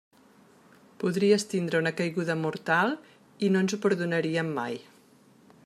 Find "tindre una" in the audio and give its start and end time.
1.51-1.91